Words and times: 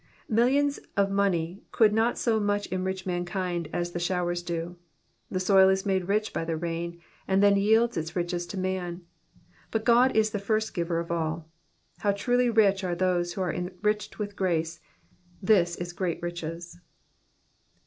Millions 0.27 0.79
of 0.97 1.11
money 1.11 1.61
could 1.71 1.93
not 1.93 2.17
so 2.17 2.39
much 2.39 2.65
enrich 2.71 3.05
mankind 3.05 3.69
as 3.71 3.91
the 3.91 3.99
showers 3.99 4.41
do. 4.41 4.75
The 5.29 5.39
soil 5.39 5.69
is 5.69 5.85
made 5.85 6.07
rich 6.07 6.33
by 6.33 6.43
the 6.43 6.57
rain, 6.57 6.99
and 7.27 7.43
then 7.43 7.55
yields 7.55 7.97
its 7.97 8.15
riches 8.15 8.47
to 8.47 8.57
man; 8.57 9.03
but 9.69 9.85
God 9.85 10.17
is 10.17 10.31
the 10.31 10.39
first 10.39 10.73
giver 10.73 10.97
of 10.99 11.11
all. 11.11 11.47
How 11.99 12.13
truly 12.13 12.49
rich 12.49 12.83
are 12.83 12.95
those 12.95 13.33
who 13.33 13.41
are 13.41 13.53
enriched 13.53 14.17
with 14.17 14.35
grace; 14.35 14.79
this 15.39 15.75
is 15.75 15.93
great 15.93 16.19
riches. 16.23 16.79